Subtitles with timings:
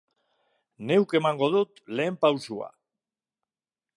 [0.91, 2.73] Neuk emango dut ehen pausua.